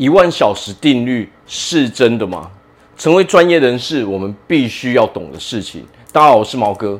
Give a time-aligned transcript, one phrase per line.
[0.00, 2.50] 一万小时定律是真的吗？
[2.96, 5.84] 成为专业人士，我们必须要懂的事情。
[6.10, 6.98] 大家好，我是毛哥。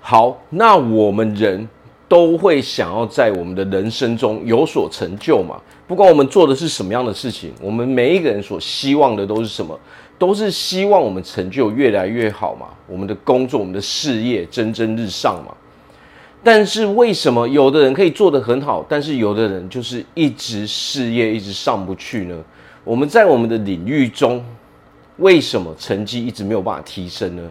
[0.00, 1.68] 好，那我们人
[2.08, 5.62] 都会想要在我们的人生中有所成就嘛？
[5.86, 9.78] 不管我们做的是什么样的事情，我们每一个人所希望的都是什么？
[10.18, 12.66] 都是希望我们成就越来越好嘛？
[12.88, 15.54] 我们的工作、我们的事业蒸蒸日上嘛？
[16.44, 22.36] 但是为什么有的人可以做得很好，但是有的人就是一直事业一直上不去呢？
[22.84, 24.44] 我们在我们的领域中，
[25.16, 27.42] 为什么成绩一直没有办法提升呢？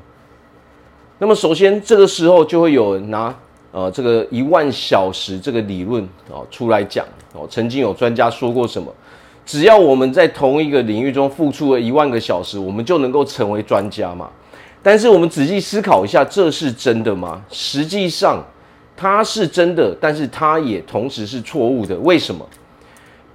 [1.17, 3.35] 那么首先这个时候就会有人拿
[3.71, 7.03] 呃这个一万小时这个理论哦出来讲
[7.33, 8.93] 哦，曾经有专家说过什么？
[9.43, 14.29] 只要我们在同一个领域中付出了一万个小时，我们就能够成为专家嘛？
[14.83, 17.43] 但是我们仔细思考一下，这是真的吗？
[17.49, 18.45] 实际上。
[18.95, 21.97] 它是真的，但是它也同时是错误的。
[21.99, 22.47] 为什么？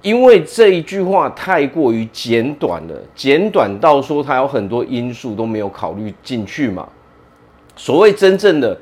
[0.01, 6.87] 因为这一句话太过于简短了，简短到说它有很多因素都没有考虑进去嘛。
[7.75, 8.77] 所谓真正的，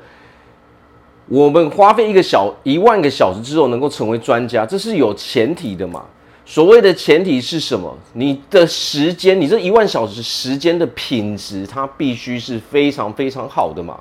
[1.26, 6.04] 我们花费一个小一万个小时之后能够成为专家，这是有前提的嘛。
[6.46, 7.92] 所谓的前提是什么？
[8.12, 13.98] 你的时间，你这一万小时时间的品质，它必须是非常非常好的嘛。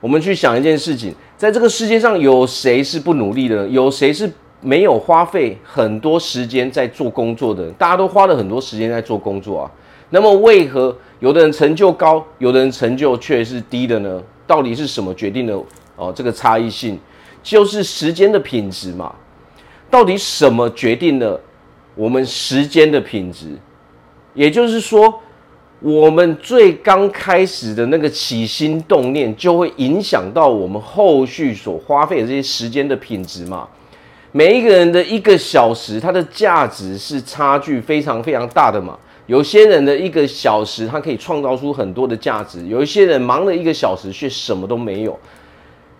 [0.00, 3.64] 我们去想一件事情，在这个世界上有谁是不努力的？
[3.68, 4.28] 有谁是
[4.60, 7.70] 没有花费很多时间在做工作的？
[7.78, 9.70] 大家都花了很多时间在做工作啊。
[10.10, 14.20] 那么为何有的人成就高，有的人成就却是低的呢？
[14.48, 16.98] 到底是什么决定了哦这个差异性？
[17.40, 19.14] 就是时间的品质嘛。
[19.88, 21.40] 到底什么决定了
[21.94, 23.56] 我们时间的品质？
[24.34, 25.20] 也就是说。
[25.80, 33.68] 我们最刚开始的那个起心动念，就会影响到我们后续所花费的这些时间的品质嘛。
[34.32, 38.98] 每一个人的一个小时，它的价值是差距非常非常大的嘛。
[39.26, 45.18] 有些人的一个小时，他可以创造出很多的价值；有一些人忙了一个小时，却什么都没有。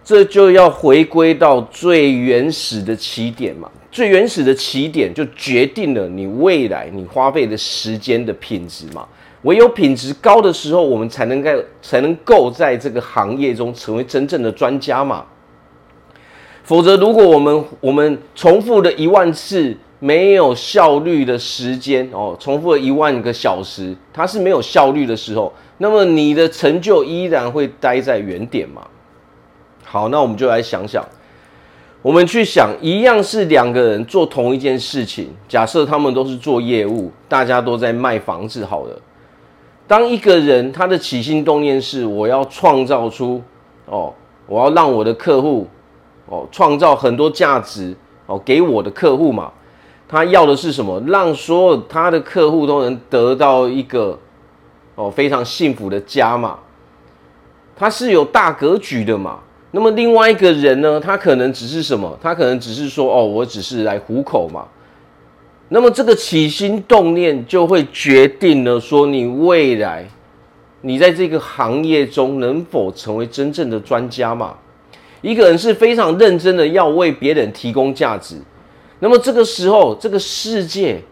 [0.08, 3.70] 这就要回归到最原始的起点嘛。
[3.92, 9.06] 最原始的起点就决定了你未来你花费的时间的品质嘛。
[9.42, 11.50] 唯有品质高的时候，我们才能够
[11.82, 15.26] 才能够在这个行业中成为真正的专家嘛。
[16.64, 28.80] 否则，如果我们我们重复了一万次没有效率的时间哦，重复了一万个小时，它是没有效率的时候，那么你的成就依然会待在原点嘛。
[29.90, 31.02] 好，那我们就来想想，
[32.02, 39.00] 我们去想，一样是两个人做同一件事情，假设他们都是做业务，大家都在卖房子，好了。
[39.86, 43.42] 当一个人他的起心动念是我要创造出
[43.86, 44.12] 哦，
[44.46, 45.66] 我要让我的客户
[46.26, 49.50] 哦创造很多价值哦给我的客户嘛，
[50.06, 51.02] 他要的是什么？
[51.06, 54.18] 让所有他的客户都能得到一个
[54.96, 56.58] 哦非常幸福的家嘛，
[57.74, 59.38] 他是有大格局的嘛。
[59.70, 62.18] 那么另外一个人呢，他可能只是什么？
[62.22, 64.66] 他可能只是说哦，我只是来糊口嘛。
[65.68, 70.08] 那么这个起心动念就会决定了说你未来，
[70.80, 74.56] 你在这个行业中能否成为真正的专家嘛？
[75.20, 78.36] 一个人是非常认真的要为别人提供价值，
[79.00, 81.02] 那么这个时候这个世界，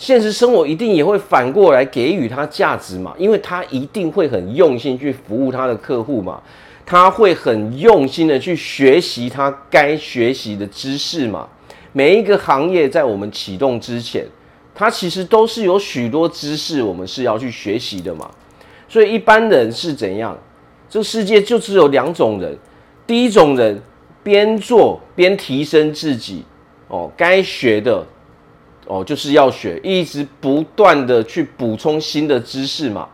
[0.00, 3.14] 现实生活一定也会反过来给予他价值嘛？
[3.18, 6.40] 因为他一定会很用心去服务他的客户嘛，
[6.86, 11.46] 他会很用心的去学习他该学习的知识嘛。
[11.92, 14.24] 每一个行业在我们启动之前，
[14.74, 18.30] 它其实都是有许多知识，我们是要去学习的嘛。
[18.88, 20.34] 所以一般人是怎样？
[20.88, 22.56] 这世界就只有两种人。
[23.06, 23.78] 第一种人
[24.22, 26.42] 边做边提升自己，
[26.88, 28.02] 哦，该学的，
[28.90, 33.08] 哦，就是要学，一直不断的去补充新的知识嘛。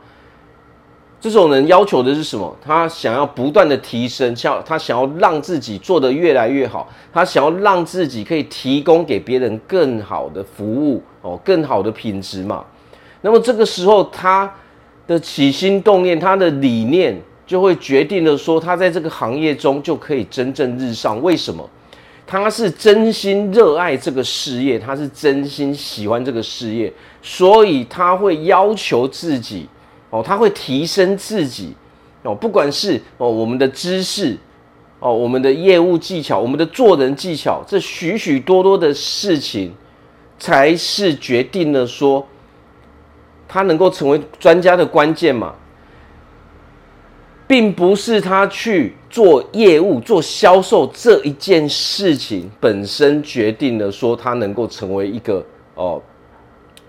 [1.20, 2.56] 这种人要求的是什么？
[2.64, 12.64] 他想要不断的提升，想他想要让自己做得越来越好，他想要让自己可以提供给别人更好的服务哦，更好的品质嘛。
[13.20, 14.50] 那么这个时候，他
[15.06, 21.20] 的起心动念，他的理念就会决定了说，他在这个行业中就可以蒸蒸日上。
[21.22, 21.68] 为什么？
[22.26, 26.92] 他是真心热爱这个事业，他是真心喜欢这个事业，
[27.22, 29.68] 所以他会要求自己。
[30.08, 31.74] 哦，他会提升自己
[32.22, 34.36] 哦，不管是哦我们的知识
[35.00, 39.74] 哦，我们的业务技巧，我们的做人技巧，这许许多多的事情，
[40.38, 42.24] 才是决定了说
[43.48, 45.52] 他能够成为专家的关键嘛，
[47.46, 55.44] 并不是他去做业务、做销售这一件事情本身决定了说他能够成为一个
[55.74, 56.02] 哦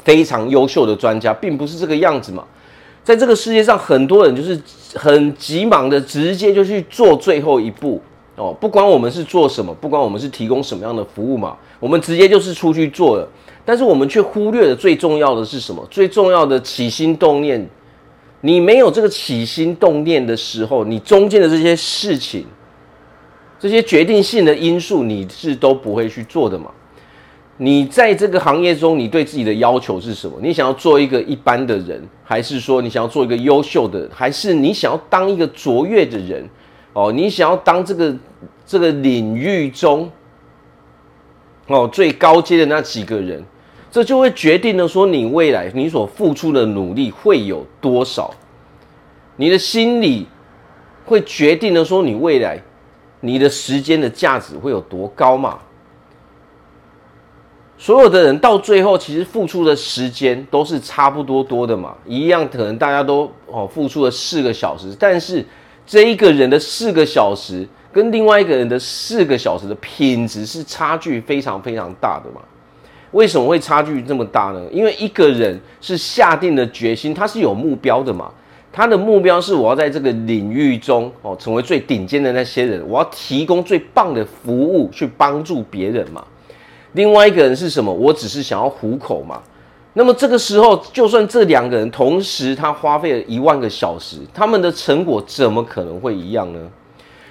[0.04, 2.44] 非常优秀的专家，并不是这个样子嘛。
[3.04, 4.60] 在这个世界上，很多人就是
[4.96, 8.02] 很急忙的，直接就去做最后一步
[8.36, 8.54] 哦。
[8.60, 13.26] 不管我们是做什么，不管我们是提供什么样的服务嘛，我们直接就是出去做了。
[13.64, 15.86] 但是我们却忽略了最重要的是什么？
[15.92, 17.70] 最重要的起心动念。
[18.42, 22.46] 你没有这个起心动念的时候，你中间的这些事情，
[23.60, 26.72] 这些决定性的因素，你是都不会去做的嘛。
[27.60, 30.38] 你在这个行业中，你对自己的要求是什么？
[30.42, 36.48] 你想要做一个一般的人，还是说你想要做一个优秀的，还是你想要当一个卓越的人？
[36.94, 38.16] 哦，你想要当这个
[38.64, 40.08] 这个领域中
[41.66, 43.44] 哦最高阶的那几个人，
[43.90, 48.34] 这就会决定了说你未来你所付出的努力会有多少，
[49.38, 50.28] 你的心理
[51.06, 52.62] 会决定了说你未来
[53.22, 55.60] 你的时间的价值会有多高嘛？
[57.80, 65.46] 所有的人到最后，其实付出的时间都是差不多多的嘛，一样可能大家都哦付出了四个小时，但是
[65.86, 72.42] 这一个人的四个小时跟另外一个人的四个小时的品质是差距非常非常大的嘛。
[73.12, 74.62] 为什么会差距这么大呢？
[74.72, 78.32] 因为一个人是下定了决心，他是有目标的嘛，
[78.72, 86.24] 他的目标是我要在这个领域中哦成为最顶尖的那些人，我要提供最棒的服务去帮助别人嘛。
[86.94, 87.92] 另外一个人是什么？
[87.94, 89.42] 我只是想要糊口嘛。
[89.94, 96.60] 那么这个时候，就算这两个人同时他花费了一万个小时，他们的成果怎么可能会一样呢？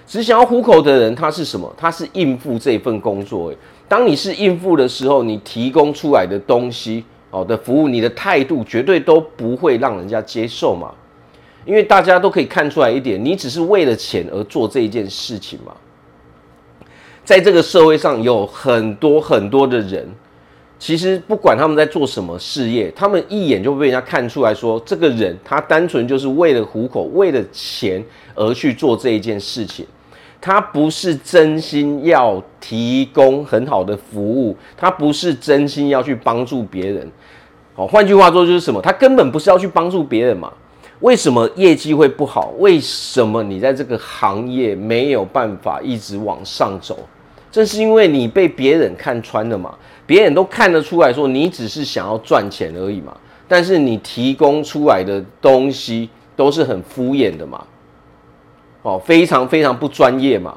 [0.06, 1.72] 只想要糊口的人，他是什么？
[1.76, 3.52] 他是应付这份工作。
[3.88, 10.92] 当你是应付的时候，你提供出来的东西好的服务，你的态度绝对都不会让人家接受嘛。
[11.64, 15.74] 因为大家都可以看出来一点，你只是为了钱而做这一件事情嘛。
[17.24, 20.08] 在这个社会上有很多很多的人，
[20.78, 28.00] 其实不管他们在做什么事业，他们一眼就被人家看出来说，这个人他单纯就是为了糊口、为了钱
[28.36, 29.84] 而去做这一件事情，
[30.46, 37.10] 他不是真心要提供很好的服务，他不是真心要去帮助别人。
[37.74, 38.80] 好，换句话说就是什么？
[38.80, 40.52] 他根本不是要去帮助别人嘛？
[41.00, 42.54] 为什么业绩会不好？
[42.60, 46.96] 为什么你在这个行业没有办法一直往上走？
[47.50, 49.74] 正是因为你被别人看穿了嘛，
[50.06, 53.12] 别人都看得出来说你只是想要赚钱而已嘛，
[53.48, 57.66] 但是你提供出来的东西都是很敷衍的嘛，
[58.86, 60.56] 哦，非常非常不专业嘛，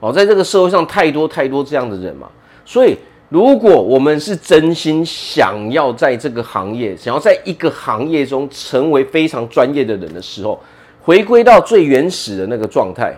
[0.00, 2.26] 哦，在这个社会上太多太多这样的人嘛，
[2.64, 2.96] 所以
[3.28, 10.58] 如果我们是真心想要在这个行业，想要在一个行业中成为非常专业的人的时候，
[11.02, 13.14] 回归到最原始的那个状态。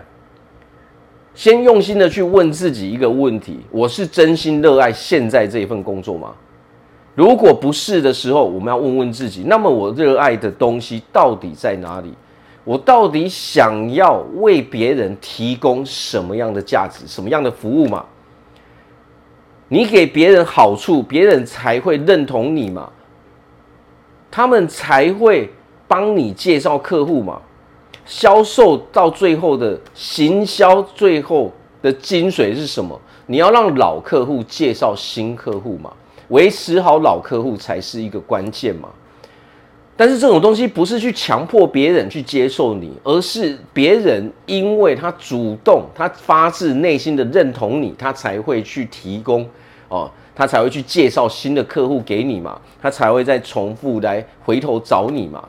[1.33, 6.33] 先用心的去问自己一个问题：我是真心热爱现在这一份工作吗？
[7.13, 12.13] 如果不是的时候，我们要问问自己，那么我热爱的东西到底在哪里？
[12.65, 18.03] 我到底想要为别人提供什么样的价值、什么样的服务嘛？
[19.67, 22.91] 你给别人好处，别人才会认同你嘛？
[24.29, 25.49] 他们才会
[25.87, 27.39] 帮你介绍客户嘛？
[28.03, 31.51] 销售到最后的行销，最后
[31.81, 32.99] 的精髓是什么？
[33.27, 35.91] 你要让老客户介绍新客户嘛，
[36.27, 38.89] 维持好老客户才是一个关键嘛。
[39.97, 49.47] 但是这种东西不是去强迫别人去接受你，而是别人因为他主动，他发自内心的认同你，他才会去提供
[49.87, 55.47] 哦，他才会去介绍新的客户给你嘛，他才会再重复来回头找你嘛。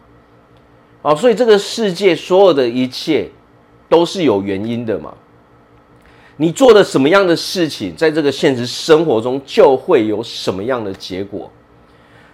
[1.02, 3.28] 啊，所以这个世界所有的一切
[3.88, 5.12] 都是有原因的嘛。
[6.36, 11.50] 你做的什么样的事情，在这个现实生活中就会有什么样的结果。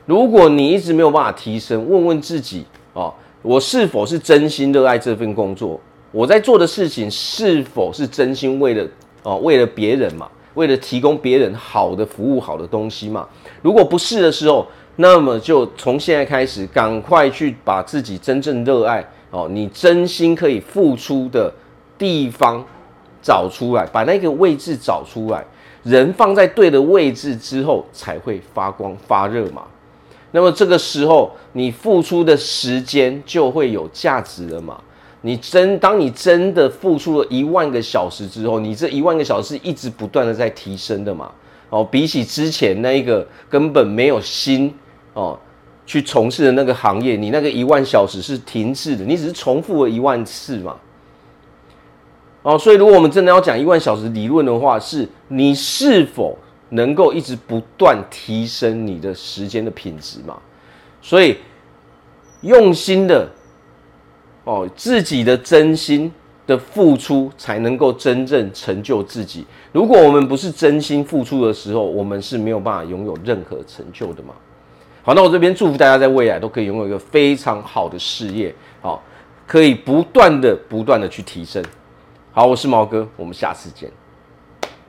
[0.07, 5.81] 如果你一直没有办法提升，问问自己啊，我是否是真心热爱这份工作？
[6.11, 8.87] 我在做的事情是否是真心为了
[9.23, 13.27] 哦，为了别人嘛，为了提供别人好的服务、好的东西嘛？
[13.63, 14.67] 如果不是的时候，
[14.97, 21.51] 那么就从现在开始，赶快去把自己真正热爱哦，你真心可以付出的
[21.97, 22.63] 地方
[23.23, 25.45] 找出来，把那个位置找出来。
[25.85, 29.63] 人放在对的位置之后，才会发光发热嘛。
[30.33, 34.81] 那么这个时候，你付出的时间就会有价值了嘛。
[35.21, 41.31] 你真当你真的付出了一万个小时之后，你这一万个小时一直不断的在提升的嘛。
[41.71, 44.75] 哦，比起之前那一个根本没有心。
[45.15, 45.39] 哦，
[45.85, 50.77] 去从事的那个行业，你那个一万小时是停滞的，你只是重复了一万次嘛。
[52.43, 56.37] 哦，所以如果我们真的要讲一万小时理论的话，是你是否
[56.73, 60.39] 能够一直不断提升你的时间的品质嘛。
[61.01, 61.37] 所以
[62.41, 63.29] 用心的
[64.45, 66.13] 哦，自己的真心
[66.47, 69.47] 的付出，才能够真正成就自己。
[69.73, 74.35] 如果我们不是真心付出的时候，我们是没有办法拥有任何成就的嘛。
[75.05, 79.03] 好，那我这边祝福大家在未来都可以拥有一个非常好的事业，好，
[79.47, 81.63] 可以不断的、不断的去提升。
[82.33, 83.91] 好，我是毛哥，我们下次见。